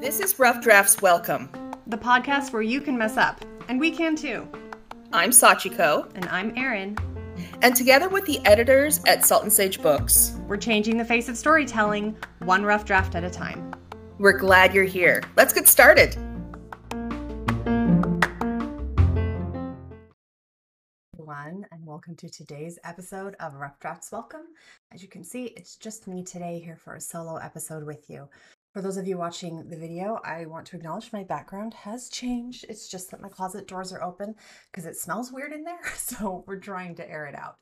[0.00, 1.48] This is Rough Drafts Welcome.
[1.86, 4.48] the podcast where you can mess up, and we can too.
[5.12, 6.96] I'm Sachiko, And I'm Erin.
[7.62, 11.36] and together with the editors at Salt and Sage Books, We're changing the face of
[11.36, 13.72] storytelling, one rough draft at a time.
[14.18, 15.22] we're glad you're here.
[15.36, 16.16] Let's get started.
[21.94, 24.46] Welcome to today's episode of Rough Drafts Welcome.
[24.92, 28.28] As you can see, it's just me today here for a solo episode with you.
[28.72, 32.66] For those of you watching the video, I want to acknowledge my background has changed.
[32.68, 34.34] It's just that my closet doors are open
[34.72, 35.78] because it smells weird in there.
[35.94, 37.58] So we're trying to air it out.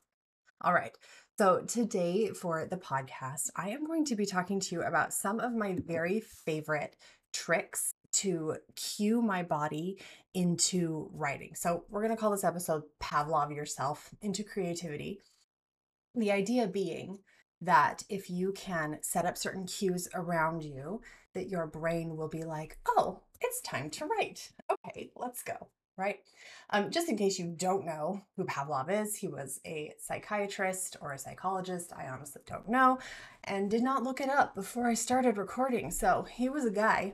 [0.61, 0.97] All right.
[1.37, 5.39] So today for the podcast, I am going to be talking to you about some
[5.39, 6.95] of my very favorite
[7.33, 9.99] tricks to cue my body
[10.33, 11.55] into writing.
[11.55, 15.19] So we're going to call this episode Pavlov Yourself into Creativity.
[16.15, 17.19] The idea being
[17.61, 21.01] that if you can set up certain cues around you,
[21.33, 24.51] that your brain will be like, oh, it's time to write.
[24.71, 25.67] Okay, let's go.
[25.95, 26.21] Right?
[26.71, 31.13] Um, just in case you don't know who Pavlov is, he was a psychiatrist or
[31.13, 31.93] a psychologist.
[31.95, 32.97] I honestly don't know
[33.43, 35.91] and did not look it up before I started recording.
[35.91, 37.13] So he was a guy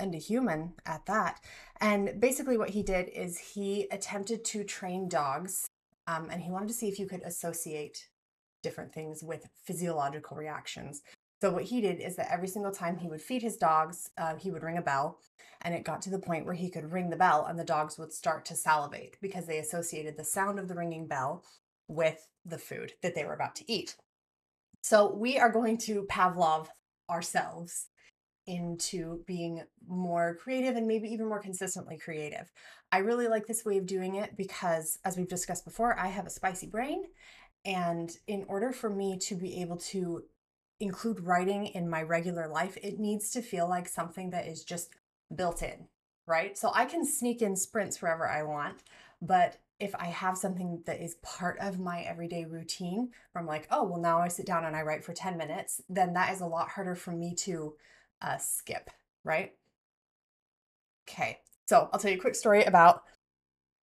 [0.00, 1.40] and a human at that.
[1.80, 5.68] And basically, what he did is he attempted to train dogs
[6.06, 8.08] um, and he wanted to see if you could associate
[8.62, 11.02] different things with physiological reactions.
[11.40, 14.34] So, what he did is that every single time he would feed his dogs, uh,
[14.34, 15.18] he would ring a bell.
[15.62, 17.98] And it got to the point where he could ring the bell and the dogs
[17.98, 21.44] would start to salivate because they associated the sound of the ringing bell
[21.86, 23.96] with the food that they were about to eat.
[24.82, 26.68] So, we are going to Pavlov
[27.08, 27.86] ourselves
[28.50, 32.50] into being more creative and maybe even more consistently creative.
[32.90, 36.26] I really like this way of doing it because, as we've discussed before, I have
[36.26, 37.04] a spicy brain.
[37.64, 40.24] And in order for me to be able to
[40.80, 44.90] include writing in my regular life, it needs to feel like something that is just
[45.34, 45.86] built in,
[46.26, 46.58] right?
[46.58, 48.82] So I can sneak in sprints wherever I want,
[49.22, 53.84] but if I have something that is part of my everyday routine, from like, oh,
[53.84, 56.46] well, now I sit down and I write for 10 minutes, then that is a
[56.46, 57.74] lot harder for me to
[58.22, 58.90] uh, skip,
[59.24, 59.52] right?
[61.08, 61.38] Okay,
[61.68, 63.02] so I'll tell you a quick story about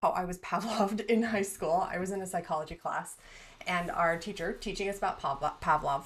[0.01, 1.87] how I was Pavloved in high school.
[1.89, 3.17] I was in a psychology class,
[3.65, 6.05] and our teacher teaching us about Pavlov,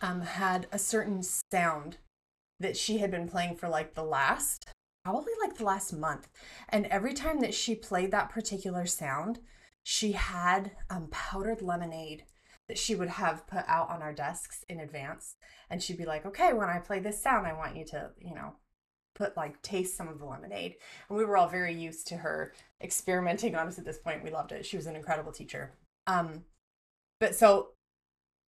[0.00, 1.98] um, had a certain sound
[2.60, 4.66] that she had been playing for like the last,
[5.04, 6.28] probably like the last month.
[6.68, 9.40] And every time that she played that particular sound,
[9.82, 12.24] she had um, powdered lemonade
[12.68, 15.36] that she would have put out on our desks in advance.
[15.70, 18.34] And she'd be like, okay, when I play this sound, I want you to, you
[18.34, 18.54] know,
[19.14, 20.76] put like taste some of the lemonade.
[21.08, 22.52] And we were all very used to her
[22.82, 24.22] experimenting on us at this point.
[24.22, 24.64] We loved it.
[24.64, 25.72] She was an incredible teacher.
[26.06, 26.44] Um,
[27.20, 27.70] but so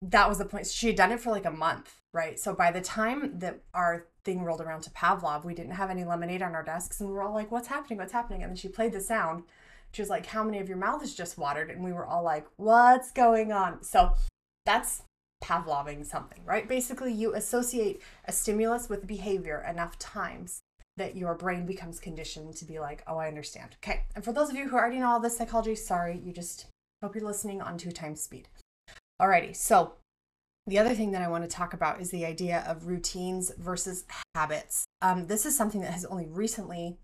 [0.02, 0.66] that was the point.
[0.66, 2.38] She had done it for like a month, right?
[2.38, 6.04] So by the time that our thing rolled around to Pavlov, we didn't have any
[6.04, 7.98] lemonade on our desks, and we were all like, "What's happening?
[7.98, 9.44] What's happening?" And then she played the sound.
[9.92, 12.22] She was like, "How many of your mouth is just watered?" And we were all
[12.22, 14.14] like, "What's going on?" So
[14.66, 15.02] that's
[15.40, 16.68] Pavloving something, right?
[16.68, 20.60] Basically, you associate a stimulus with behavior enough times
[20.96, 24.04] that your brain becomes conditioned to be like, "Oh, I understand." Okay.
[24.14, 26.66] And for those of you who already know all this psychology, sorry, you just
[27.02, 28.48] hope you're listening on two times speed.
[29.20, 29.94] Alrighty, so
[30.66, 34.04] the other thing that I want to talk about is the idea of routines versus
[34.34, 34.84] habits.
[35.02, 36.98] Um, this is something that has only recently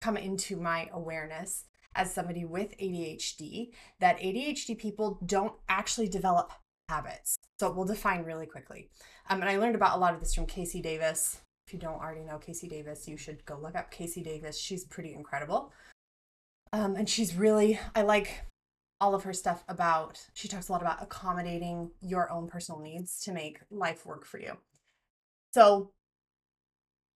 [0.00, 1.64] come into my awareness
[1.94, 3.70] as somebody with ADHD
[4.00, 6.52] that ADHD people don't actually develop
[6.88, 7.36] habits.
[7.58, 8.90] So we'll define really quickly.
[9.30, 11.40] Um, and I learned about a lot of this from KC Davis.
[11.66, 14.58] If you don't already know KC Davis, you should go look up KC Davis.
[14.58, 15.72] She's pretty incredible.
[16.72, 18.46] Um, and she's really, I like
[19.02, 23.20] all of her stuff about she talks a lot about accommodating your own personal needs
[23.20, 24.56] to make life work for you
[25.52, 25.90] so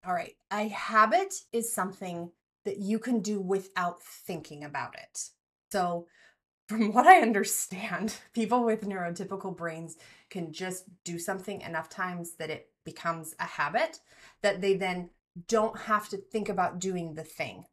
[0.03, 2.31] all right a habit is something
[2.65, 5.29] that you can do without thinking about it.
[5.71, 6.07] So
[6.67, 9.97] from what i understand people with neurotypical brains
[10.31, 13.99] can just do something enough times that it becomes a habit
[14.41, 15.09] that they then
[15.47, 17.65] don't have to think about doing the thing.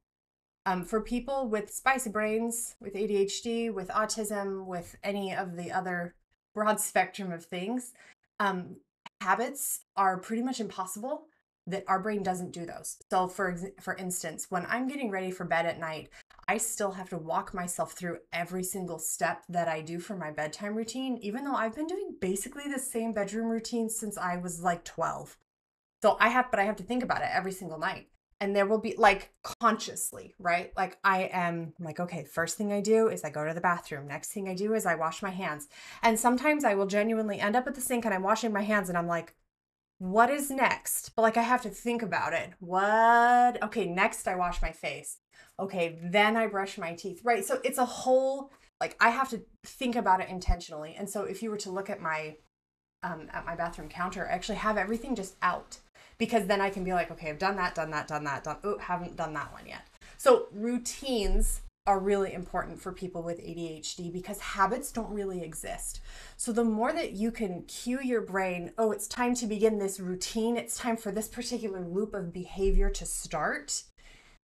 [0.67, 6.15] Um, for people with spicy brains, with ADHD, with autism, with any of the other
[6.55, 7.93] broad spectrum of things,
[8.41, 8.77] um,
[9.21, 11.27] habits are pretty much impossible
[11.67, 12.99] that our brain doesn't do those.
[13.11, 16.11] So for for instance, when I'm getting ready for bed at night,
[16.49, 20.31] I still have to walk myself through every single step that I do for my
[20.33, 24.61] bedtime routine, even though I've been doing basically the same bedroom routine since I was
[24.63, 25.37] like 12.
[26.03, 28.09] So I have but I have to think about it every single night.
[28.43, 29.31] and there will be like
[29.61, 30.73] consciously, right?
[30.77, 34.09] Like I am like, okay, first thing I do is I go to the bathroom.
[34.09, 35.69] Next thing I do is I wash my hands.
[36.03, 38.89] And sometimes I will genuinely end up at the sink and I'm washing my hands
[38.89, 39.37] and I'm like,
[40.03, 41.15] what is next?
[41.15, 42.51] But like I have to think about it.
[42.59, 43.63] What?
[43.63, 45.19] Okay, next I wash my face.
[45.61, 47.21] Okay, then I brush my teeth.
[47.23, 47.45] Right?
[47.45, 48.51] So it's a whole
[48.81, 50.97] like I have to think about it intentionally.
[50.99, 52.35] And so if you were to look at my
[53.05, 55.79] um at my bathroom counter, I actually have everything just out
[56.19, 58.57] because then I can be like, okay, I've done that, done that, done that, done.
[58.65, 59.83] Oh, haven't done that one yet.
[60.17, 66.01] So routines are really important for people with ADHD because habits don't really exist.
[66.37, 69.99] So the more that you can cue your brain, oh, it's time to begin this
[69.99, 73.83] routine, it's time for this particular loop of behavior to start,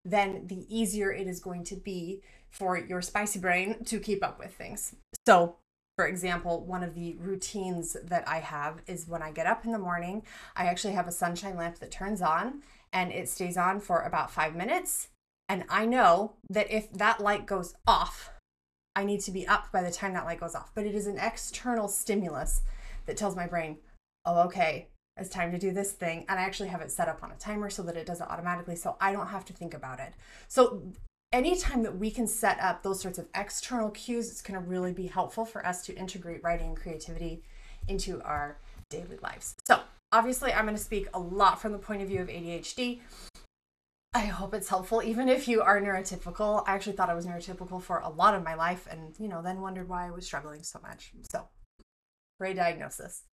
[0.04, 4.40] then the easier it is going to be for your spicy brain to keep up
[4.40, 4.96] with things.
[5.26, 5.56] So
[5.94, 9.72] for example, one of the routines that I have is when I get up in
[9.72, 10.22] the morning,
[10.56, 12.62] I actually have a sunshine lamp that turns on
[12.92, 15.08] and it stays on for about five minutes.
[15.48, 18.30] And I know that if that light goes off,
[18.94, 20.72] I need to be up by the time that light goes off.
[20.74, 22.62] But it is an external stimulus
[23.06, 23.78] that tells my brain,
[24.24, 26.26] oh, okay, it's time to do this thing.
[26.28, 28.28] And I actually have it set up on a timer so that it does it
[28.28, 30.12] automatically so I don't have to think about it.
[30.48, 30.82] So
[31.32, 34.92] anytime that we can set up those sorts of external cues, it's going to really
[34.92, 37.42] be helpful for us to integrate writing and creativity
[37.86, 38.58] into our
[38.90, 39.54] daily lives.
[39.66, 39.80] So,
[40.12, 43.00] obviously, I'm going to speak a lot from the point of view of ADHD.
[44.14, 46.64] I hope it's helpful, even if you are neurotypical.
[46.66, 49.42] I actually thought I was neurotypical for a lot of my life and, you know,
[49.42, 51.12] then wondered why I was struggling so much.
[51.30, 51.48] So,
[52.40, 53.24] great diagnosis.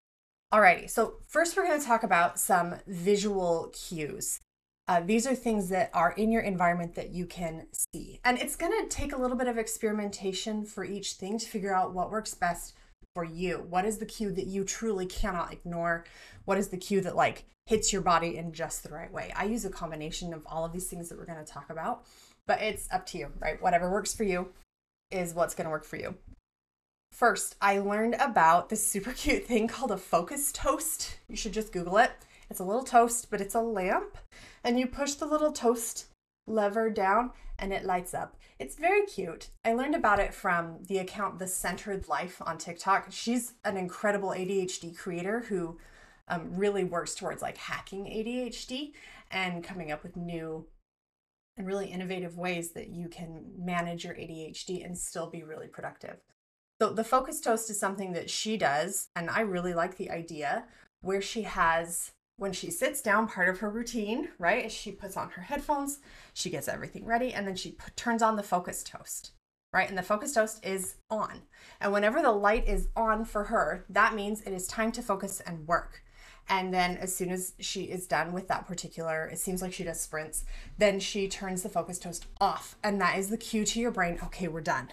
[0.53, 4.41] Alrighty, so first we're going to talk about some visual cues.
[4.87, 8.21] Uh, these are things that are in your environment that you can see.
[8.25, 11.75] And it's going to take a little bit of experimentation for each thing to figure
[11.75, 12.75] out what works best
[13.15, 13.65] for you.
[13.71, 16.05] What is the cue that you truly cannot ignore?
[16.45, 19.33] What is the cue that like hits your body in just the right way?
[19.37, 22.05] I use a combination of all of these things that we're going to talk about,
[22.47, 23.63] but it's up to you, right?
[23.63, 24.49] Whatever works for you
[25.11, 26.17] is what's going to work for you.
[27.13, 31.17] First, I learned about this super cute thing called a focus toast.
[31.29, 32.11] You should just Google it.
[32.51, 34.19] It's a little toast, but it's a lamp
[34.65, 36.07] and you push the little toast
[36.47, 38.37] lever down and it lights up.
[38.59, 39.49] It's very cute.
[39.65, 43.07] I learned about it from the account The Centered Life on TikTok.
[43.11, 45.79] She's an incredible ADHD creator who
[46.29, 48.93] um, really works towards like hacking ADHD
[49.31, 50.67] and coming up with new
[51.57, 56.17] and really innovative ways that you can manage your ADHD and still be really productive.
[56.81, 60.65] So the focus toast is something that she does, and I really like the idea
[61.01, 65.17] where she has when she sits down, part of her routine, right, is she puts
[65.17, 66.01] on her headphones,
[66.33, 69.33] she gets everything ready, and then she put, turns on the focus toast,
[69.73, 69.89] right?
[69.89, 71.43] And the focus toast is on.
[71.81, 75.41] And whenever the light is on for her, that means it is time to focus
[75.41, 76.03] and work.
[76.49, 79.85] And then as soon as she is done with that particular, it seems like she
[79.85, 80.45] does sprints,
[80.77, 82.77] then she turns the focus toast off.
[82.83, 84.89] And that is the cue to your brain okay, we're done.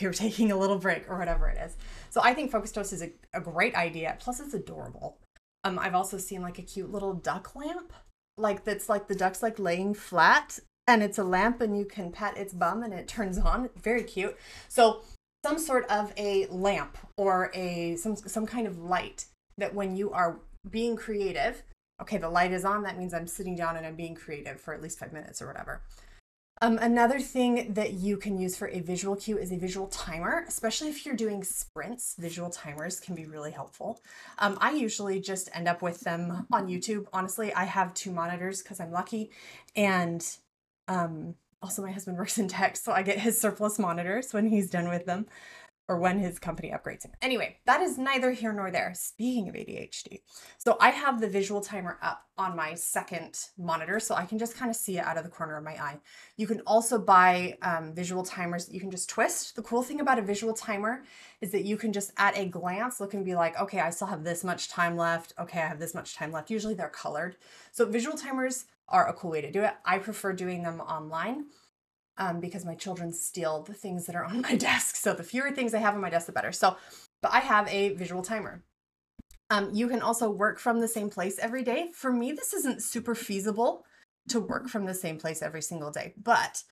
[0.00, 1.76] You're taking a little break or whatever it is.
[2.10, 4.16] So I think focus toast is a, a great idea.
[4.20, 5.18] Plus, it's adorable.
[5.66, 7.92] Um, I've also seen like a cute little duck lamp,
[8.38, 12.12] like that's like the duck's like laying flat and it's a lamp and you can
[12.12, 13.70] pat its bum and it turns on.
[13.82, 14.36] Very cute.
[14.68, 15.02] So
[15.44, 19.26] some sort of a lamp or a some some kind of light
[19.58, 20.38] that when you are
[20.70, 21.64] being creative,
[22.00, 24.72] okay, the light is on, that means I'm sitting down and I'm being creative for
[24.72, 25.82] at least five minutes or whatever.
[26.62, 30.44] Um, another thing that you can use for a visual cue is a visual timer,
[30.48, 32.14] especially if you're doing sprints.
[32.18, 34.00] Visual timers can be really helpful.
[34.38, 37.06] Um, I usually just end up with them on YouTube.
[37.12, 39.30] Honestly, I have two monitors because I'm lucky.
[39.74, 40.26] And
[40.88, 44.70] um, also, my husband works in tech, so I get his surplus monitors when he's
[44.70, 45.26] done with them
[45.88, 47.12] or when his company upgrades him.
[47.22, 48.92] Anyway, that is neither here nor there.
[48.94, 50.20] Speaking of ADHD,
[50.58, 54.56] so I have the visual timer up on my second monitor so I can just
[54.56, 55.98] kind of see it out of the corner of my eye.
[56.36, 59.54] You can also buy um, visual timers that you can just twist.
[59.54, 61.04] The cool thing about a visual timer
[61.40, 64.08] is that you can just at a glance look and be like, okay, I still
[64.08, 65.34] have this much time left.
[65.38, 66.50] Okay, I have this much time left.
[66.50, 67.36] Usually they're colored.
[67.72, 69.74] So visual timers are a cool way to do it.
[69.84, 71.46] I prefer doing them online
[72.18, 74.96] um, because my children steal the things that are on my desk.
[74.96, 76.52] So the fewer things I have on my desk, the better.
[76.52, 76.76] So,
[77.22, 78.62] but I have a visual timer.
[79.50, 81.90] Um, you can also work from the same place every day.
[81.94, 83.84] For me, this isn't super feasible
[84.28, 86.62] to work from the same place every single day, but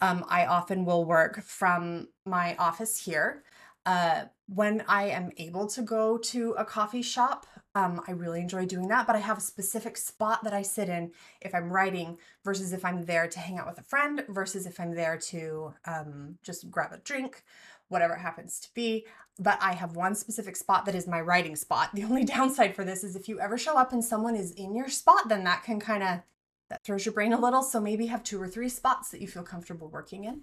[0.00, 3.44] um, I often will work from my office here.
[3.84, 8.66] Uh, when I am able to go to a coffee shop, um, I really enjoy
[8.66, 12.18] doing that, but I have a specific spot that I sit in if I'm writing
[12.44, 15.74] versus if I'm there to hang out with a friend versus if I'm there to
[15.86, 17.44] um, just grab a drink,
[17.88, 19.06] whatever it happens to be.
[19.38, 21.90] But I have one specific spot that is my writing spot.
[21.94, 24.74] The only downside for this is if you ever show up and someone is in
[24.74, 26.20] your spot, then that can kind of
[26.68, 27.62] that throws your brain a little.
[27.62, 30.42] So maybe have two or three spots that you feel comfortable working in.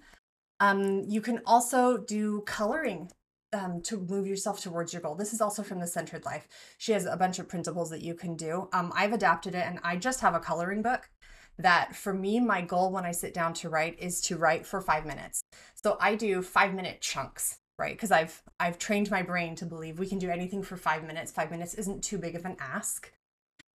[0.59, 3.11] Um, you can also do coloring
[3.53, 5.15] um, to move yourself towards your goal.
[5.15, 6.47] This is also from the Centered Life.
[6.77, 8.69] She has a bunch of principles that you can do.
[8.73, 11.09] Um, I've adapted it and I just have a coloring book
[11.57, 14.81] that for me, my goal when I sit down to write is to write for
[14.81, 15.41] five minutes.
[15.75, 17.95] So I do five minute chunks, right?
[17.95, 21.31] Because I've I've trained my brain to believe we can do anything for five minutes.
[21.31, 23.11] Five minutes isn't too big of an ask.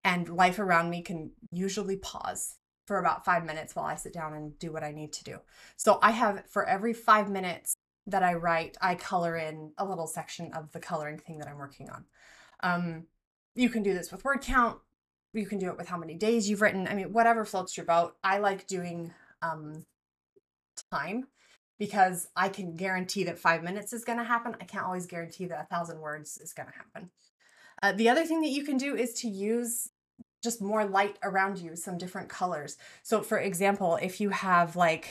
[0.03, 4.35] And life around me can usually pause for about five minutes while I sit down
[4.35, 5.39] and do what I need to do.
[5.77, 7.75] So I have for every five minutes
[8.07, 11.59] that I write, I color in a little section of the coloring thing that I'm
[11.59, 12.05] working on.
[12.61, 13.07] Um,
[13.55, 14.79] you can do this with word count.
[15.33, 16.87] You can do it with how many days you've written.
[16.87, 18.17] I mean, whatever floats your boat.
[18.23, 19.85] I like doing um,
[20.91, 21.29] time
[21.79, 24.57] because I can guarantee that five minutes is going to happen.
[24.61, 27.11] I can't always guarantee that a thousand words is going to happen.
[27.83, 29.91] Uh, the other thing that you can do is to use
[30.43, 32.77] just more light around you, some different colors.
[33.03, 35.09] So, for example, if you have like,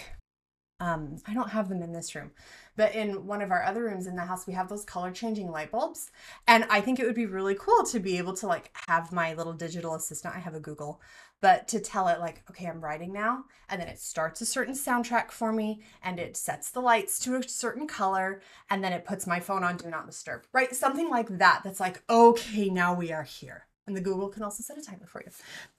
[0.84, 2.32] um, I don't have them in this room,
[2.75, 5.50] but in one of our other rooms in the house, we have those color changing
[5.50, 6.12] light bulbs.
[6.46, 9.34] And I think it would be really cool to be able to like have my
[9.34, 10.36] little digital assistant.
[10.36, 11.00] I have a Google,
[11.40, 13.46] but to tell it like, okay, I'm writing now.
[13.70, 17.36] And then it starts a certain soundtrack for me and it sets the lights to
[17.36, 18.42] a certain color.
[18.70, 20.75] And then it puts my phone on do not disturb, right?
[20.75, 21.62] Something like that.
[21.63, 23.68] That's like, okay, now we are here.
[23.88, 25.32] And the Google can also set a timer for you.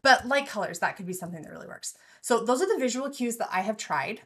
[0.02, 1.94] But light colors, that could be something that really works.
[2.22, 4.22] So those are the visual cues that I have tried.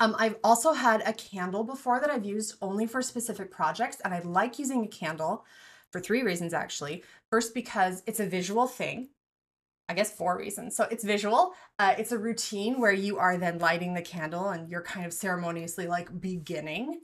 [0.00, 4.14] Um, I've also had a candle before that I've used only for specific projects, and
[4.14, 5.44] I like using a candle
[5.90, 7.04] for three reasons actually.
[7.30, 9.10] First, because it's a visual thing.
[9.88, 10.76] I guess four reasons.
[10.76, 11.52] So it's visual.
[11.80, 15.12] Uh, it's a routine where you are then lighting the candle and you're kind of
[15.12, 17.00] ceremoniously like beginning.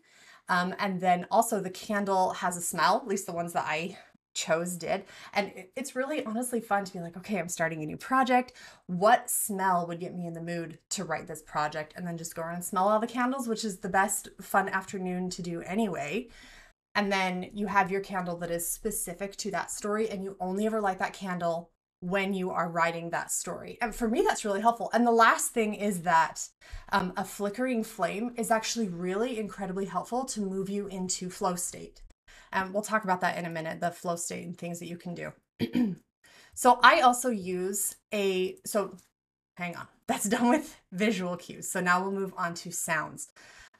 [0.48, 3.98] Um, and then also the candle has a smell, at least the ones that I
[4.36, 5.04] chose did.
[5.32, 8.52] And it's really honestly fun to be like, okay, I'm starting a new project.
[8.86, 11.94] What smell would get me in the mood to write this project?
[11.96, 14.68] And then just go around and smell all the candles, which is the best fun
[14.68, 16.28] afternoon to do anyway.
[16.94, 20.66] And then you have your candle that is specific to that story, and you only
[20.66, 23.78] ever light that candle when you are writing that story.
[23.80, 24.90] And for me, that's really helpful.
[24.92, 26.48] And the last thing is that
[26.92, 32.02] um, a flickering flame is actually really incredibly helpful to move you into flow state.
[32.56, 34.96] And we'll talk about that in a minute, the flow state and things that you
[34.96, 35.32] can do.
[36.54, 38.96] so I also use a, so
[39.58, 41.68] hang on, that's done with visual cues.
[41.68, 43.28] So now we'll move on to sounds.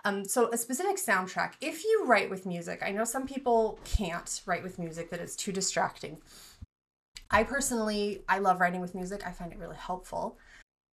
[0.04, 4.42] Um, so a specific soundtrack, if you write with music, I know some people can't
[4.45, 6.18] write with music, that it's too distracting.
[7.30, 9.26] I personally, I love writing with music.
[9.26, 10.38] I find it really helpful.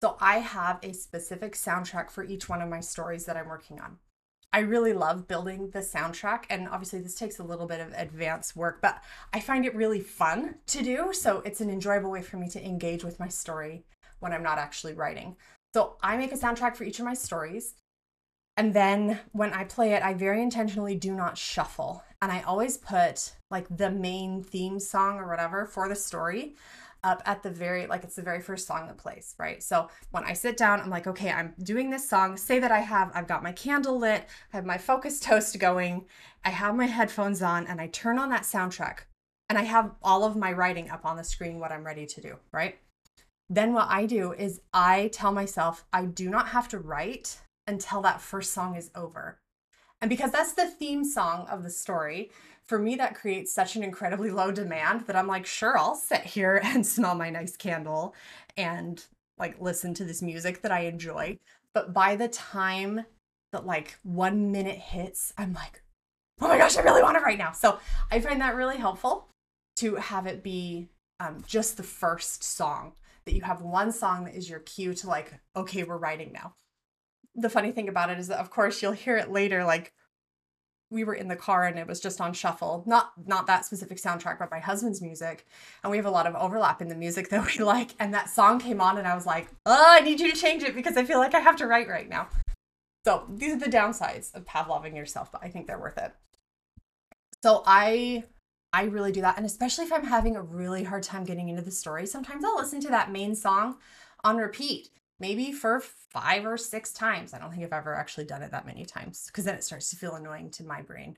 [0.02, 3.80] So I have a specific soundtrack for each one of my stories that I'm working
[3.82, 3.98] on.
[4.54, 6.44] I really love building the soundtrack.
[6.50, 9.02] And obviously, this takes a little bit of advanced work, but
[9.34, 11.12] I find it really fun to do.
[11.12, 13.84] So it's an enjoyable way for me to engage with my story
[14.20, 15.36] when I'm not actually writing.
[15.74, 17.74] So I make a soundtrack for each of my stories.
[18.56, 22.04] And then when I play it, I very intentionally do not shuffle.
[22.22, 26.56] And I always put like the main theme song or whatever for the story
[27.04, 29.62] up at the very like it's the very first song that plays right?
[29.62, 32.38] So when i sit down i'm like okay i'm doing this song.
[32.38, 36.06] Say that i have i've got my candle lit i have my focus toast going
[36.44, 39.00] i have my headphones on and i turn on that soundtrack
[39.50, 42.22] and i have all of my writing up on the screen what i'm ready to
[42.22, 42.78] do right?
[43.50, 48.02] Then what i do is i tell myself i do not have to write until
[48.02, 49.40] that first song is over
[50.04, 52.30] and because that's the theme song of the story
[52.66, 56.24] for me, that creates such an incredibly low demand that I'm like, sure, I'll sit
[56.24, 58.14] here and smell my nice candle
[58.58, 59.02] and
[59.38, 61.40] like listen to this music that I enjoy.
[61.74, 63.06] But by the time
[63.54, 65.82] that like one minute hits, I'm like,
[66.42, 67.54] oh my gosh, I really want it right now.
[67.54, 67.80] So
[68.12, 69.30] I find that really helpful
[69.78, 70.90] to have it be
[71.22, 72.92] um, just the first song,
[73.24, 76.56] that you have one song that is your cue to like, okay, we're writing now.
[77.36, 79.94] The funny thing about it is that, of course, you'll hear it later, like,
[80.94, 82.84] we were in the car and it was just on shuffle.
[82.86, 85.46] Not not that specific soundtrack but my husband's music.
[85.84, 87.96] And we have a lot of overlap in the music that we like.
[88.00, 90.64] And that song came on and i was like oh i need you to change
[90.64, 92.30] it because i feel like i have to write right now.
[93.06, 96.14] So these are the downsides of pavloving yourself but i think they're worth it.
[97.42, 98.24] So i
[98.72, 99.38] i really do that.
[99.38, 102.56] And especially if i'm having a really hard time getting into the story sometimes i'll
[102.56, 103.78] listen to that main song
[104.24, 104.90] on repeat
[105.24, 107.34] maybe for five or six times.
[107.34, 109.90] I don't think I've ever actually done it that many times because then it starts
[109.92, 111.18] to feel annoying to my brain.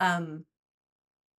[0.00, 0.44] Um,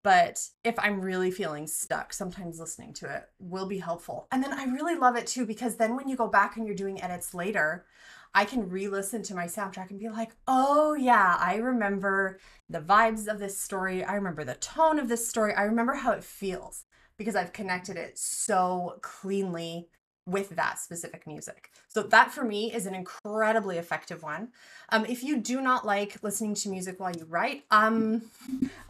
[0.04, 4.28] but if I'm really feeling stuck, sometimes listening to it will be helpful.
[4.30, 6.76] And then I really love it too because then when you go back and you're
[6.76, 7.84] doing edits later,
[8.32, 12.38] I can re listen to my soundtrack and be like, oh, yeah, I remember
[12.70, 14.04] the vibes of this story.
[14.04, 15.52] I remember the tone of this story.
[15.52, 16.84] I remember how it feels
[17.16, 19.88] because I've connected it so cleanly
[20.28, 21.70] with that specific music.
[21.88, 24.48] So that for me is an incredibly effective one.
[24.90, 28.22] Um, if you do not like listening to music while you write, um,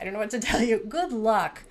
[0.00, 0.84] I don't know what to tell you.
[0.88, 1.62] Good luck.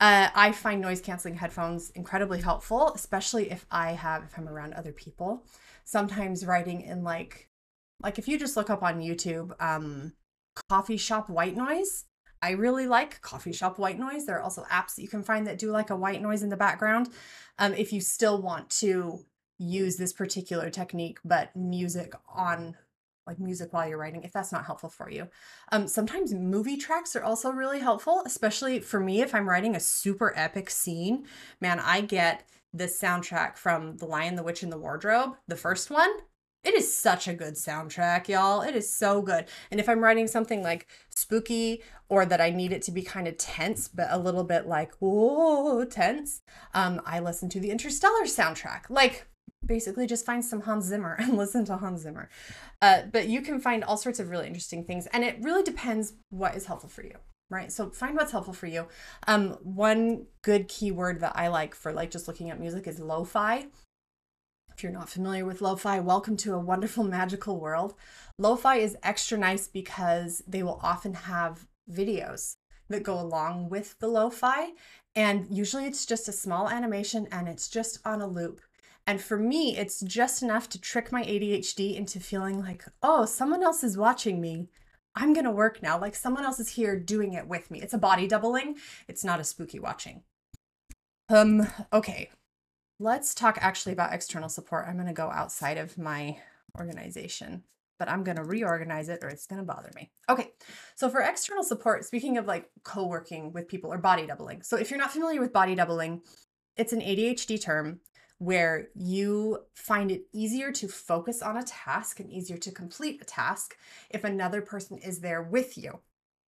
[0.00, 4.74] Uh, I find noise canceling headphones incredibly helpful, especially if I have if I'm around
[4.74, 5.44] other people.
[5.84, 7.48] Sometimes writing in like
[8.02, 10.14] like if you just look up on YouTube, um,
[10.68, 12.06] coffee shop white noise.
[12.42, 14.26] I really like coffee shop white noise.
[14.26, 16.48] There are also apps that you can find that do like a white noise in
[16.48, 17.08] the background.
[17.58, 19.24] Um, if you still want to
[19.58, 22.76] use this particular technique, but music on
[23.26, 25.28] like music while you're writing if that's not helpful for you.
[25.70, 29.80] Um, sometimes movie tracks are also really helpful, especially for me if I'm writing a
[29.80, 31.26] super epic scene.
[31.60, 35.90] Man, I get the soundtrack from The Lion, the Witch, and the Wardrobe, the first
[35.90, 36.10] one.
[36.64, 38.62] It is such a good soundtrack, y'all.
[38.62, 39.46] It is so good.
[39.70, 43.26] And if I'm writing something like spooky or that I need it to be kind
[43.26, 46.42] of tense, but a little bit like, whoa, tense,
[46.72, 48.82] um, I listen to the Interstellar soundtrack.
[48.88, 49.26] Like,
[49.64, 52.28] basically just find some Hans Zimmer and listen to Hans Zimmer.
[52.80, 56.14] Uh, but you can find all sorts of really interesting things, and it really depends
[56.30, 57.16] what is helpful for you,
[57.50, 57.72] right?
[57.72, 58.86] So find what's helpful for you.
[59.26, 63.66] Um, one good keyword that I like for like just looking at music is lo-fi.
[64.82, 67.94] If you're not familiar with lo-fi, welcome to a wonderful magical world.
[68.36, 72.56] Lo-fi is extra nice because they will often have videos
[72.88, 74.70] that go along with the lo-fi
[75.14, 78.60] and usually it's just a small animation and it's just on a loop
[79.06, 83.62] and for me, it's just enough to trick my ADHD into feeling like, oh, someone
[83.62, 84.68] else is watching me.
[85.14, 85.96] I'm going to work now.
[85.96, 87.80] Like someone else is here doing it with me.
[87.80, 88.78] It's a body doubling.
[89.06, 90.22] It's not a spooky watching.
[91.28, 92.30] Um, okay.
[93.02, 94.86] Let's talk actually about external support.
[94.86, 96.36] I'm going to go outside of my
[96.78, 97.64] organization,
[97.98, 100.12] but I'm going to reorganize it or it's going to bother me.
[100.28, 100.52] Okay.
[100.94, 104.62] So for external support, speaking of like co-working with people or body doubling.
[104.62, 106.22] So if you're not familiar with body doubling,
[106.76, 107.98] it's an ADHD term
[108.38, 113.24] where you find it easier to focus on a task and easier to complete a
[113.24, 113.76] task
[114.10, 115.98] if another person is there with you.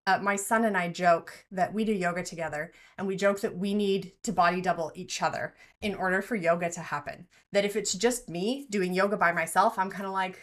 [0.06, 3.56] Uh, my son and I joke that we do yoga together, and we joke that
[3.56, 7.26] we need to body double each other in order for yoga to happen.
[7.52, 10.38] That if it's just me doing yoga by myself, I'm kind of like,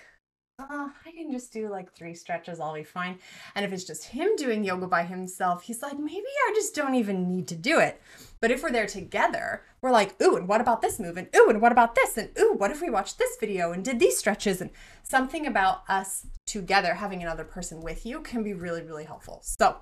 [0.58, 3.19] oh, I can just do like three stretches, I'll be fine.
[3.56, 6.95] And if it's just him doing yoga by himself, he's like, maybe I just don't
[6.95, 8.02] even need to do it.
[8.41, 11.15] But if we're there together, we're like, ooh, and what about this move?
[11.15, 12.17] And ooh, and what about this?
[12.17, 14.62] And ooh, what if we watched this video and did these stretches?
[14.62, 14.71] And
[15.04, 19.41] something about us together, having another person with you, can be really, really helpful.
[19.43, 19.77] So,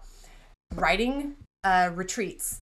[0.75, 2.59] writing uh, retreats.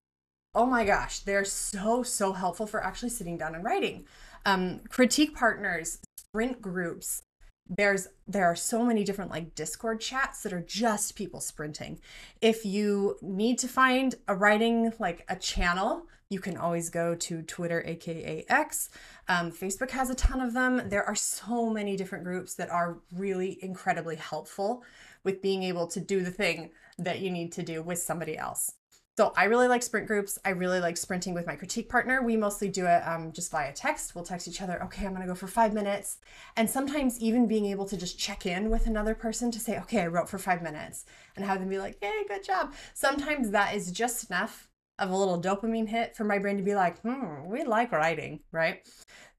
[0.54, 4.06] Oh my gosh, they're so, so helpful for actually sitting down and writing.
[4.46, 7.22] Um, critique partners, sprint groups,
[7.68, 12.00] there's there are so many different like discord chats that are just people sprinting.
[12.40, 17.42] If you need to find a writing like a channel you can always go to
[17.42, 18.90] twitter aka x.
[19.28, 20.88] Um, facebook has a ton of them.
[20.88, 24.82] There are so many different groups that are really incredibly helpful
[25.24, 28.74] with being able to do the thing that you need to do with somebody else
[29.18, 30.38] so I really like sprint groups.
[30.44, 32.22] I really like sprinting with my critique partner.
[32.22, 34.14] We mostly do it um, just via text.
[34.14, 36.18] We'll text each other, okay, I'm gonna go for five minutes.
[36.54, 40.02] And sometimes even being able to just check in with another person to say, okay,
[40.02, 41.04] I wrote for five minutes
[41.34, 42.74] and have them be like, yay, good job.
[42.94, 44.68] Sometimes that is just enough
[45.00, 48.38] of a little dopamine hit for my brain to be like, hmm, we like writing,
[48.52, 48.88] right?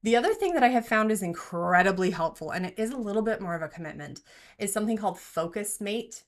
[0.02, 3.22] The other thing that I have found is incredibly helpful, and it is a little
[3.22, 4.20] bit more of a commitment,
[4.58, 6.24] is something called Focusmate.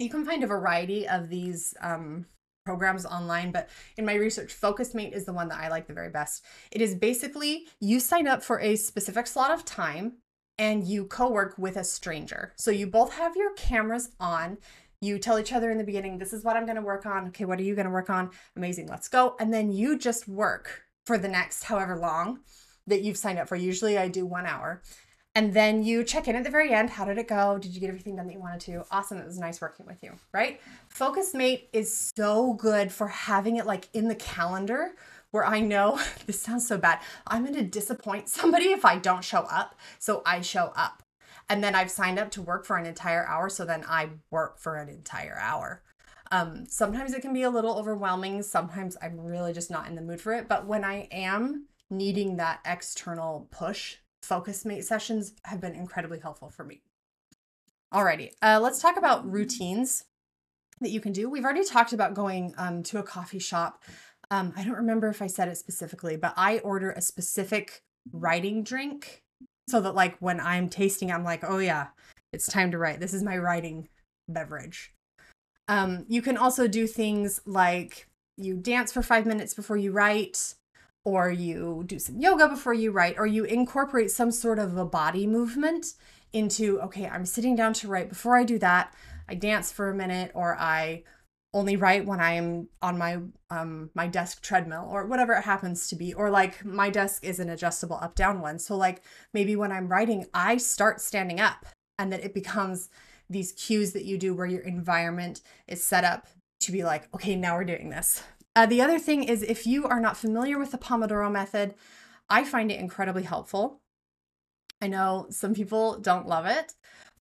[0.00, 2.26] You can find a variety of these um,
[2.64, 6.10] programs online, but in my research, Focusmate is the one that I like the very
[6.10, 6.44] best.
[6.70, 10.14] It is basically you sign up for a specific slot of time
[10.58, 12.52] and you co work with a stranger.
[12.56, 14.58] So you both have your cameras on.
[15.00, 17.28] You tell each other in the beginning, this is what I'm going to work on.
[17.28, 18.30] Okay, what are you going to work on?
[18.56, 19.34] Amazing, let's go.
[19.40, 22.40] And then you just work for the next however long
[22.86, 23.56] that you've signed up for.
[23.56, 24.82] Usually I do one hour.
[25.34, 26.90] And then you check in at the very end.
[26.90, 27.58] How did it go?
[27.58, 28.84] Did you get everything done that you wanted to?
[28.90, 29.16] Awesome.
[29.18, 30.60] It was nice working with you, right?
[30.94, 34.92] Focusmate is so good for having it like in the calendar
[35.30, 37.00] where I know this sounds so bad.
[37.26, 39.74] I'm going to disappoint somebody if I don't show up.
[39.98, 41.02] So I show up.
[41.48, 43.48] And then I've signed up to work for an entire hour.
[43.48, 45.82] So then I work for an entire hour.
[46.30, 48.42] Um, sometimes it can be a little overwhelming.
[48.42, 50.46] Sometimes I'm really just not in the mood for it.
[50.46, 56.64] But when I am needing that external push Focusmate sessions have been incredibly helpful for
[56.64, 56.82] me.
[57.92, 60.04] Alrighty, uh, let's talk about routines
[60.80, 61.28] that you can do.
[61.28, 63.82] We've already talked about going um, to a coffee shop.
[64.30, 67.82] Um, I don't remember if I said it specifically, but I order a specific
[68.12, 69.22] writing drink
[69.68, 71.88] so that like when I'm tasting, I'm like, oh yeah,
[72.32, 73.00] it's time to write.
[73.00, 73.88] This is my writing
[74.28, 74.94] beverage.
[75.68, 80.54] Um, you can also do things like you dance for five minutes before you write.
[81.04, 84.84] Or you do some yoga before you write, or you incorporate some sort of a
[84.84, 85.94] body movement
[86.32, 88.08] into, okay, I'm sitting down to write.
[88.08, 88.94] Before I do that,
[89.28, 91.04] I dance for a minute or I
[91.54, 93.18] only write when I'm on my
[93.50, 97.38] um my desk treadmill or whatever it happens to be or like my desk is
[97.40, 99.02] an adjustable up down one so like
[99.34, 101.66] maybe when I'm writing I start standing up
[101.98, 102.88] and that it becomes
[103.28, 106.26] these cues that you do where your environment is set up
[106.60, 108.22] to be like okay now we're doing this
[108.54, 111.74] uh, the other thing is if you are not familiar with the Pomodoro method
[112.28, 113.80] I find it incredibly helpful
[114.80, 116.74] I know some people don't love it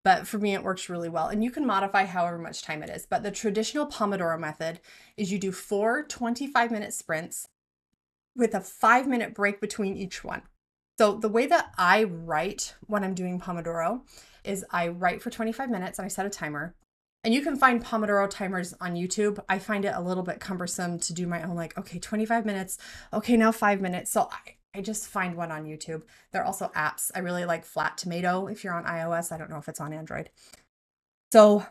[0.04, 1.28] but for me, it works really well.
[1.28, 3.06] And you can modify however much time it is.
[3.06, 4.80] But the traditional Pomodoro method
[5.16, 7.48] is you do four 25 minute sprints
[8.36, 10.42] with a five minute break between each one.
[10.98, 14.02] So the way that I write when I'm doing Pomodoro
[14.44, 16.76] is I write for 25 minutes and I set a timer.
[17.24, 19.40] And you can find Pomodoro timers on YouTube.
[19.48, 22.80] I find it a little bit cumbersome to do my own, like, okay, 25 minutes.
[23.14, 24.12] Okay, now five minutes.
[24.12, 26.02] So I, I just find one on YouTube.
[26.32, 27.12] There are also apps.
[27.14, 29.32] I really like Flat Tomato if you're on iOS.
[29.32, 30.32] I don't know if it's on Android.
[31.32, 31.66] So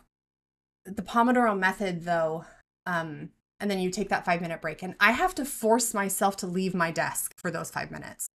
[0.84, 2.44] the Pomodoro method, though,
[2.86, 4.84] um, and then you take that five minute break.
[4.84, 8.28] And I have to force myself to leave my desk for those five minutes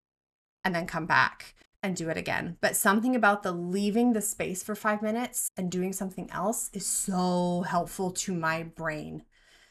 [0.65, 2.57] and then come back and do it again.
[2.61, 6.85] But something about the leaving the space for five minutes and doing something else is
[6.85, 9.23] so helpful to my brain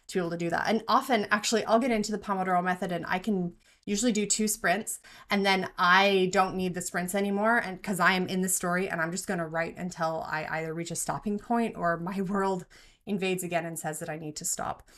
[0.07, 0.67] to be able to do that.
[0.69, 4.49] And often, actually, I'll get into the Pomodoro method and I can usually do two
[4.49, 8.49] sprints and then I don't need the sprints anymore and cuz I am in the
[8.49, 11.97] story and I'm just going to write until I either reach a stopping point or
[12.11, 12.65] my world
[13.07, 14.89] invades again and says that I need to stop.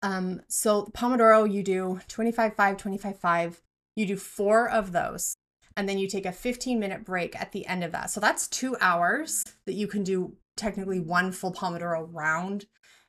[0.00, 3.62] Um so Pomodoro you do 25 5 25 5
[3.96, 5.36] you do 4 of those
[5.76, 8.10] and then you take a 15 minute break at the end of that.
[8.10, 12.66] So that's 2 hours that you can do technically one full Pomodoro round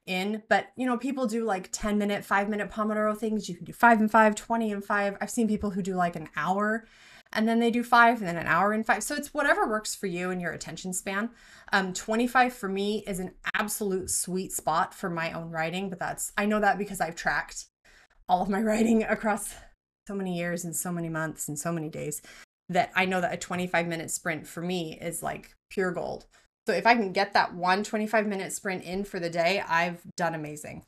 [0.09, 0.43] in.
[0.49, 3.47] But you know people do like 10 minute 5 minute pomodoro things.
[3.47, 6.15] You can do 5 and 5 20 and 5 i've seen people who do like
[6.15, 6.85] an hour
[7.31, 9.95] and then they do 5 and then an hour and 5 so it's whatever works
[9.95, 11.29] for you and your attention span.
[11.71, 16.33] Um 25 for me is an absolute sweet spot for my own writing but that's
[16.37, 17.65] i know that because i've tracked
[18.27, 19.53] all of my writing across
[20.07, 22.21] so many years and so many months and so many days
[22.69, 26.25] that i know that a 25 minute sprint for me is like pure gold
[26.69, 30.03] so if I can get that one 25 minute sprint in for the day, I've
[30.15, 30.83] done amazing.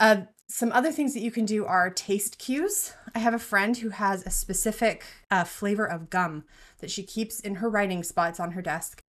[0.00, 2.94] Uh, some other things that you can do are taste cues.
[3.14, 6.44] I have a friend who has a specific uh, flavor of gum
[6.78, 9.02] that she keeps in her writing spots on her desk.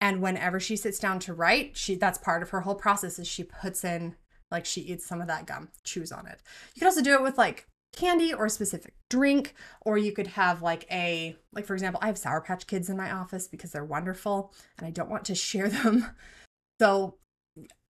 [0.00, 3.28] And whenever she sits down to write, she that's part of her whole process is
[3.28, 4.16] she puts in
[4.50, 6.40] like she eats some of that gum, chews on it.
[6.74, 7.67] You can also do it with like
[7.98, 12.06] candy or a specific drink or you could have like a like for example i
[12.06, 15.34] have sour patch kids in my office because they're wonderful and i don't want to
[15.48, 16.06] share them.
[16.80, 17.16] So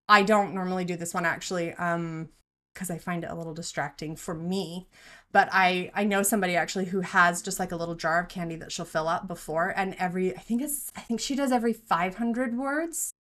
[0.08, 2.30] i don't normally do this one actually um
[2.72, 4.88] because i find it a little distracting for me.
[5.30, 8.56] But i i know somebody actually who has just like a little jar of candy
[8.56, 11.74] that she'll fill up before and every i think it's i think she does every
[11.74, 13.12] 500 words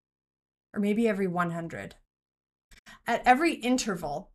[0.74, 1.96] or maybe every 100
[3.06, 4.32] at every interval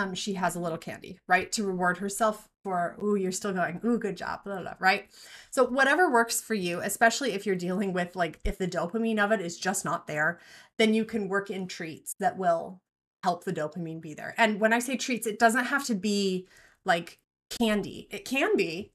[0.00, 1.50] um, she has a little candy, right?
[1.52, 5.10] To reward herself for, ooh, you're still going, ooh, good job, blah, blah, blah, right?
[5.50, 9.32] So, whatever works for you, especially if you're dealing with like, if the dopamine of
[9.32, 10.40] it is just not there,
[10.78, 12.80] then you can work in treats that will
[13.22, 14.34] help the dopamine be there.
[14.38, 16.46] And when I say treats, it doesn't have to be
[16.84, 17.18] like
[17.58, 18.92] candy, it can be,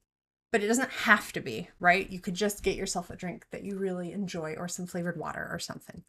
[0.52, 2.10] but it doesn't have to be, right?
[2.10, 5.48] You could just get yourself a drink that you really enjoy or some flavored water
[5.52, 6.04] or something.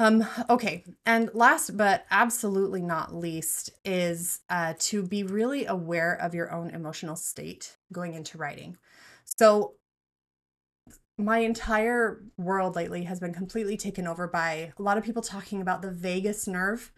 [0.00, 6.34] Um, okay, and last but absolutely not least is uh, to be really aware of
[6.34, 8.76] your own emotional state going into writing.
[9.24, 9.74] So,
[11.16, 15.60] my entire world lately has been completely taken over by a lot of people talking
[15.60, 16.92] about the vagus nerve.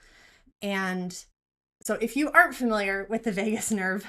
[0.60, 1.24] And
[1.82, 4.04] so, if you aren't familiar with the vagus nerve,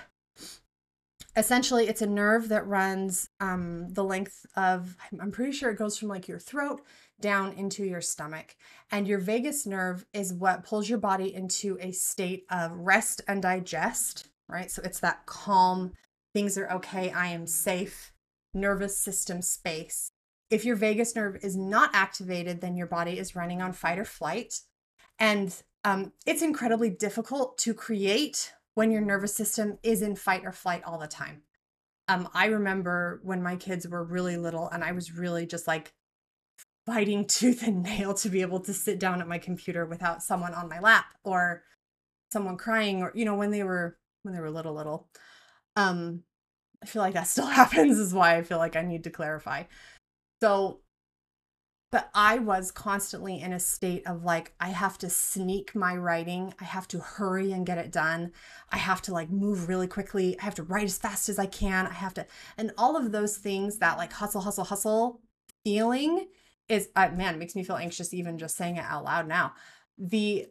[1.36, 5.97] essentially it's a nerve that runs um, the length of, I'm pretty sure it goes
[5.97, 6.82] from like your throat
[7.21, 8.55] down into your stomach.
[8.91, 13.41] And your vagus nerve is what pulls your body into a state of rest and
[13.41, 14.69] digest, right?
[14.69, 15.93] So it's that calm,
[16.34, 18.12] things are okay, I am safe,
[18.53, 20.12] nervous system space.
[20.49, 24.05] If your vagus nerve is not activated, then your body is running on fight or
[24.05, 24.60] flight.
[25.17, 30.51] And um, it's incredibly difficult to create when your nervous system is in fight or
[30.51, 31.43] flight all the time.
[32.07, 35.93] Um, I remember when my kids were really little and I was really just like
[36.91, 40.54] fighting tooth and nail to be able to sit down at my computer without someone
[40.54, 41.63] on my lap or
[42.34, 45.08] someone crying or you know when they were when they were little little
[45.77, 46.23] um
[46.84, 49.63] i feel like that still happens is why i feel like i need to clarify
[50.41, 50.82] so
[51.91, 56.54] but I was constantly in a state of like, I have to sneak my writing.
[56.58, 58.32] I have to hurry and get it done.
[58.69, 60.39] I have to like move really quickly.
[60.39, 61.88] I have to write as fast as I can.
[61.88, 62.25] I have to,
[62.58, 65.19] and all of those things that like hustle, hustle, hustle
[65.65, 66.27] feeling
[66.67, 69.54] is, uh, man, makes me feel anxious even just saying it out loud now.
[69.97, 70.47] The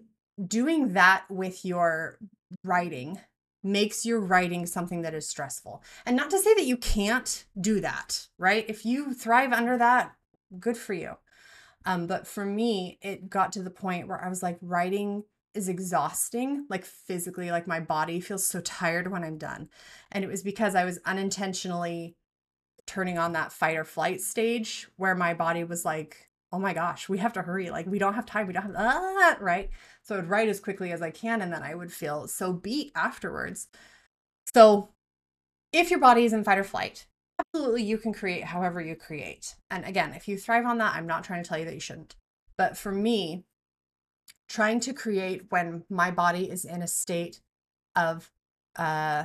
[0.46, 2.18] doing that with your
[2.64, 3.20] writing
[3.62, 5.82] makes your writing something that is stressful.
[6.06, 8.64] And not to say that you can't do that, right?
[8.68, 10.14] If you thrive under that,
[10.58, 11.16] good for you.
[11.84, 15.68] Um, but for me, it got to the point where I was like, writing is
[15.68, 19.68] exhausting, like physically, like my body feels so tired when I'm done.
[20.12, 22.16] And it was because I was unintentionally
[22.90, 27.08] turning on that fight or flight stage where my body was like, oh my gosh,
[27.08, 27.70] we have to hurry.
[27.70, 28.48] Like, we don't have time.
[28.48, 29.70] We don't have, ah, right?
[30.02, 31.40] So I would write as quickly as I can.
[31.40, 33.68] And then I would feel so beat afterwards.
[34.52, 34.88] So
[35.72, 37.06] if your body is in fight or flight,
[37.38, 39.54] absolutely you can create however you create.
[39.70, 41.80] And again, if you thrive on that, I'm not trying to tell you that you
[41.80, 42.16] shouldn't.
[42.58, 43.44] But for me,
[44.48, 47.40] trying to create when my body is in a state
[47.94, 48.32] of
[48.76, 49.24] uh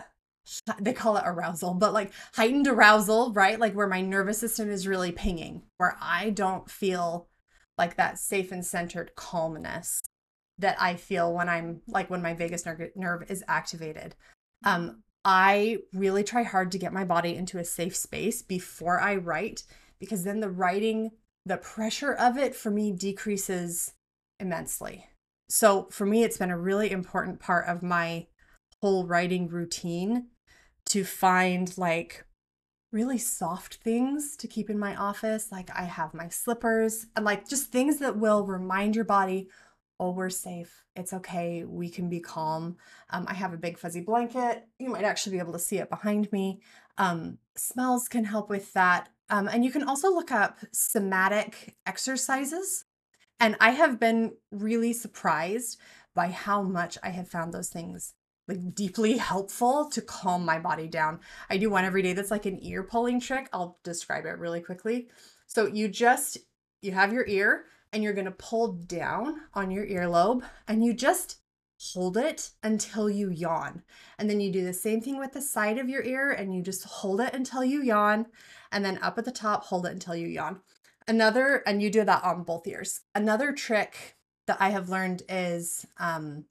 [0.79, 3.59] they call it arousal, but like heightened arousal, right?
[3.59, 7.27] Like where my nervous system is really pinging, where I don't feel
[7.77, 10.01] like that safe and centered calmness
[10.57, 14.15] that I feel when I'm like when my vagus nerve is activated.
[14.63, 19.15] Um, I really try hard to get my body into a safe space before I
[19.15, 19.63] write
[19.99, 21.11] because then the writing,
[21.45, 23.93] the pressure of it for me decreases
[24.39, 25.07] immensely.
[25.49, 28.27] So for me, it's been a really important part of my
[28.81, 30.27] whole writing routine
[30.87, 32.25] to find like
[32.91, 35.51] really soft things to keep in my office.
[35.51, 39.49] Like I have my slippers and like just things that will remind your body,
[39.99, 40.83] oh, we're safe.
[40.95, 41.63] It's okay.
[41.65, 42.77] We can be calm.
[43.09, 44.65] Um, I have a big fuzzy blanket.
[44.79, 46.61] You might actually be able to see it behind me.
[46.97, 49.09] Um, smells can help with that.
[49.29, 52.85] Um, and you can also look up somatic exercises.
[53.39, 55.79] And I have been really surprised
[56.13, 58.13] by how much I have found those things
[58.47, 61.19] like deeply helpful to calm my body down.
[61.49, 63.49] I do one every day that's like an ear pulling trick.
[63.51, 65.07] I'll describe it really quickly.
[65.47, 66.37] So you just
[66.81, 70.93] you have your ear and you're going to pull down on your earlobe and you
[70.93, 71.37] just
[71.93, 73.83] hold it until you yawn.
[74.17, 76.61] And then you do the same thing with the side of your ear and you
[76.61, 78.27] just hold it until you yawn.
[78.71, 80.61] And then up at the top, hold it until you yawn.
[81.07, 83.01] Another, and you do that on both ears.
[83.13, 84.15] Another trick
[84.47, 86.45] that I have learned is um,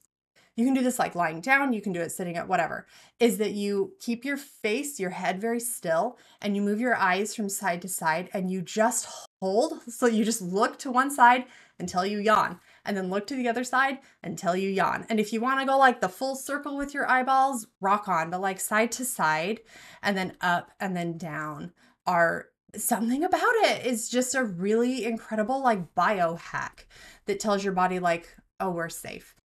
[0.55, 2.87] you can do this like lying down, you can do it sitting up, whatever,
[3.19, 7.35] is that you keep your face, your head very still, and you move your eyes
[7.35, 9.07] from side to side and you just
[9.41, 9.81] hold.
[9.87, 11.45] So you just look to one side
[11.77, 15.05] until you yawn, and then look to the other side until you yawn.
[15.09, 18.29] And if you want to go like the full circle with your eyeballs, rock on,
[18.29, 19.59] but like side to side
[20.01, 21.73] and then up and then down
[22.07, 26.85] are something about it is just a really incredible like biohack
[27.25, 29.35] that tells your body like oh we're safe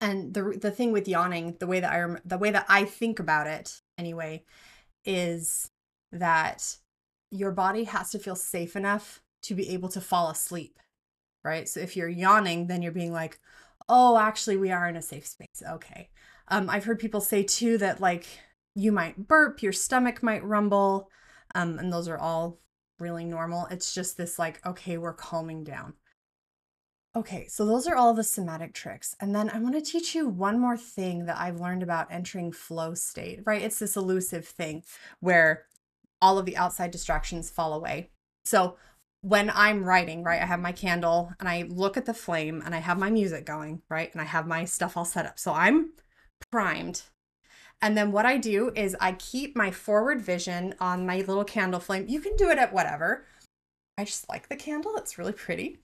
[0.00, 3.18] and the the thing with yawning the way that i the way that i think
[3.18, 4.42] about it anyway
[5.04, 5.70] is
[6.12, 6.76] that
[7.30, 10.78] your body has to feel safe enough to be able to fall asleep,
[11.44, 11.68] right?
[11.68, 13.38] So if you're yawning, then you're being like,
[13.88, 15.62] oh, actually, we are in a safe space.
[15.68, 16.10] Okay.
[16.48, 18.26] Um, I've heard people say too that like
[18.74, 21.10] you might burp, your stomach might rumble,
[21.54, 22.58] um, and those are all
[22.98, 23.66] really normal.
[23.70, 25.94] It's just this like, okay, we're calming down.
[27.16, 29.16] Okay, so those are all the somatic tricks.
[29.18, 32.52] And then I want to teach you one more thing that I've learned about entering
[32.52, 33.62] flow state, right?
[33.62, 34.84] It's this elusive thing
[35.18, 35.66] where
[36.22, 38.10] all of the outside distractions fall away.
[38.44, 38.76] So
[39.22, 42.76] when I'm writing, right, I have my candle and I look at the flame and
[42.76, 45.36] I have my music going, right, and I have my stuff all set up.
[45.38, 45.90] So I'm
[46.52, 47.02] primed.
[47.82, 51.80] And then what I do is I keep my forward vision on my little candle
[51.80, 52.06] flame.
[52.08, 53.26] You can do it at whatever.
[53.98, 55.78] I just like the candle, it's really pretty.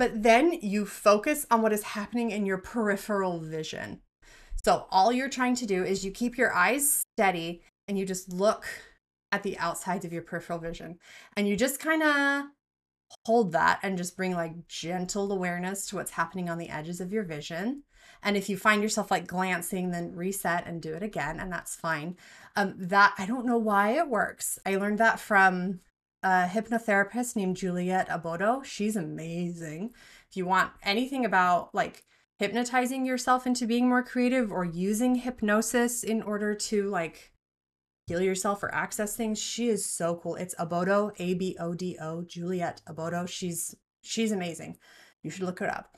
[0.00, 4.00] But then you focus on what is happening in your peripheral vision.
[4.64, 8.32] So all you're trying to do is you keep your eyes steady and you just
[8.32, 8.64] look
[9.30, 10.98] at the outsides of your peripheral vision.
[11.36, 12.44] And you just kind of
[13.26, 17.12] hold that and just bring like gentle awareness to what's happening on the edges of
[17.12, 17.82] your vision.
[18.22, 21.76] And if you find yourself like glancing, then reset and do it again, and that's
[21.76, 22.16] fine.
[22.56, 24.58] Um, that I don't know why it works.
[24.64, 25.80] I learned that from
[26.22, 28.64] a hypnotherapist named Juliet Abodo.
[28.64, 29.92] She's amazing.
[30.28, 32.04] If you want anything about like
[32.38, 37.32] hypnotizing yourself into being more creative or using hypnosis in order to like
[38.06, 39.38] heal yourself or access things.
[39.38, 40.34] She is so cool.
[40.34, 43.28] It's Abodo, A B O D O, Juliet Abodo.
[43.28, 44.78] She's she's amazing.
[45.22, 45.96] You should look her up.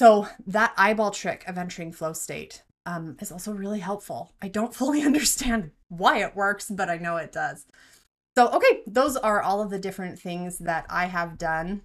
[0.00, 4.34] So that eyeball trick of entering flow state um, is also really helpful.
[4.42, 7.66] I don't fully understand why it works, but I know it does.
[8.36, 11.82] So, okay, those are all of the different things that I have done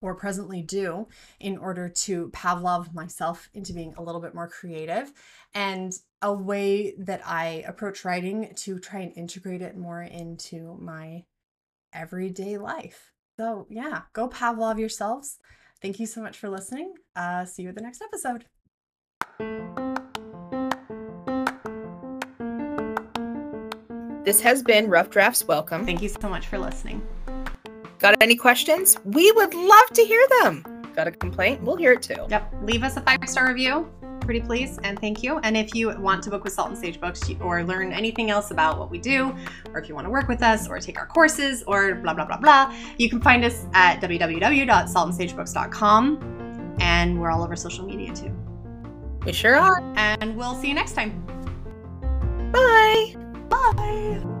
[0.00, 1.06] or presently do
[1.38, 5.12] in order to Pavlov myself into being a little bit more creative
[5.54, 11.24] and a way that I approach writing to try and integrate it more into my
[11.92, 13.12] everyday life.
[13.38, 15.38] So, yeah, go Pavlov yourselves.
[15.80, 16.94] Thank you so much for listening.
[17.14, 18.44] Uh, see you at the next episode.
[24.30, 25.84] This has been Rough Drafts Welcome.
[25.84, 27.04] Thank you so much for listening.
[27.98, 28.96] Got any questions?
[29.02, 30.62] We would love to hear them.
[30.94, 31.64] Got a complaint?
[31.64, 32.26] We'll hear it too.
[32.28, 32.54] Yep.
[32.62, 33.92] Leave us a five star review.
[34.20, 35.38] Pretty please and thank you.
[35.38, 38.52] And if you want to book with Salt and Sage Books or learn anything else
[38.52, 39.34] about what we do,
[39.72, 42.24] or if you want to work with us or take our courses or blah, blah,
[42.24, 46.76] blah, blah, you can find us at www.saltandsagebooks.com.
[46.78, 48.32] And we're all over social media too.
[49.26, 49.82] We sure are.
[49.96, 51.20] And we'll see you next time.
[52.52, 53.16] Bye.
[53.50, 54.39] Bye.